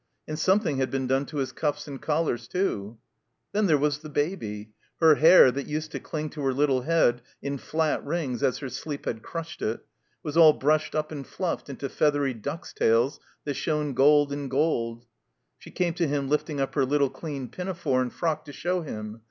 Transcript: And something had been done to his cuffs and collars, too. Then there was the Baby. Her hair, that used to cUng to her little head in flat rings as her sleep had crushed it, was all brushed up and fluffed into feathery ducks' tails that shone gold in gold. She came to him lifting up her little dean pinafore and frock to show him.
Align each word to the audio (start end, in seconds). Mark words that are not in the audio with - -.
And 0.27 0.39
something 0.39 0.77
had 0.79 0.89
been 0.89 1.05
done 1.05 1.27
to 1.27 1.37
his 1.37 1.51
cuffs 1.51 1.87
and 1.87 2.01
collars, 2.01 2.47
too. 2.47 2.97
Then 3.51 3.67
there 3.67 3.77
was 3.77 3.99
the 3.99 4.09
Baby. 4.09 4.71
Her 4.99 5.13
hair, 5.13 5.51
that 5.51 5.67
used 5.67 5.91
to 5.91 5.99
cUng 5.99 6.31
to 6.31 6.41
her 6.43 6.53
little 6.55 6.81
head 6.81 7.21
in 7.39 7.59
flat 7.59 8.03
rings 8.03 8.41
as 8.41 8.57
her 8.57 8.69
sleep 8.69 9.05
had 9.05 9.21
crushed 9.21 9.61
it, 9.61 9.85
was 10.23 10.35
all 10.35 10.53
brushed 10.53 10.95
up 10.95 11.11
and 11.11 11.27
fluffed 11.27 11.69
into 11.69 11.87
feathery 11.87 12.33
ducks' 12.33 12.73
tails 12.73 13.19
that 13.45 13.53
shone 13.53 13.93
gold 13.93 14.33
in 14.33 14.47
gold. 14.49 15.05
She 15.59 15.69
came 15.69 15.93
to 15.93 16.07
him 16.07 16.27
lifting 16.27 16.59
up 16.59 16.73
her 16.73 16.83
little 16.83 17.09
dean 17.09 17.47
pinafore 17.49 18.01
and 18.01 18.11
frock 18.11 18.43
to 18.45 18.51
show 18.51 18.81
him. 18.81 19.19